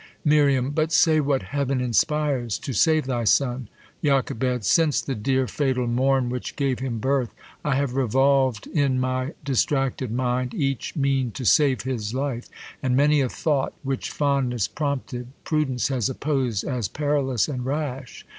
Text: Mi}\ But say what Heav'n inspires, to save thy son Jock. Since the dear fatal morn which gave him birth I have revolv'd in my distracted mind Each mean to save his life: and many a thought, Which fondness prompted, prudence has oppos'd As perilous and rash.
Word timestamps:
Mi}\ 0.25 0.59
But 0.59 0.91
say 0.91 1.19
what 1.19 1.43
Heav'n 1.53 1.79
inspires, 1.79 2.57
to 2.57 2.73
save 2.73 3.05
thy 3.05 3.23
son 3.23 3.69
Jock. 4.03 4.31
Since 4.61 4.99
the 5.01 5.13
dear 5.13 5.45
fatal 5.45 5.85
morn 5.85 6.31
which 6.31 6.55
gave 6.55 6.79
him 6.79 6.97
birth 6.97 7.29
I 7.63 7.75
have 7.75 7.91
revolv'd 7.93 8.65
in 8.65 8.99
my 8.99 9.35
distracted 9.45 10.11
mind 10.11 10.55
Each 10.55 10.95
mean 10.95 11.29
to 11.33 11.45
save 11.45 11.83
his 11.83 12.15
life: 12.15 12.49
and 12.81 12.97
many 12.97 13.21
a 13.21 13.29
thought, 13.29 13.73
Which 13.83 14.09
fondness 14.09 14.67
prompted, 14.67 15.27
prudence 15.43 15.89
has 15.89 16.09
oppos'd 16.09 16.63
As 16.63 16.87
perilous 16.87 17.47
and 17.47 17.63
rash. 17.63 18.25